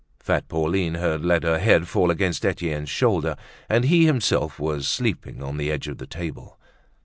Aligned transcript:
Fat 0.19 0.47
Pauline 0.47 0.95
had 0.95 1.23
let 1.23 1.43
her 1.43 1.59
head 1.59 1.87
fall 1.87 2.09
against 2.09 2.43
Etienne's 2.43 2.89
shoulder, 2.89 3.35
and 3.69 3.85
he 3.85 4.07
himself 4.07 4.59
was 4.59 4.87
sleeping 4.87 5.43
on 5.43 5.57
the 5.57 5.69
edge 5.71 5.87
of 5.87 5.99
the 5.99 6.07
table. 6.07 6.57